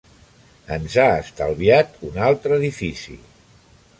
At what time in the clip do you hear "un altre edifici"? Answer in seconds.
2.09-3.21